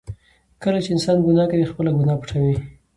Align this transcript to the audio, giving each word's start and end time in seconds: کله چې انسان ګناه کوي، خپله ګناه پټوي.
کله 0.63 0.79
چې 0.83 0.89
انسان 0.93 1.17
ګناه 1.27 1.47
کوي، 1.51 1.65
خپله 1.71 1.91
ګناه 1.99 2.17
پټوي. 2.21 2.55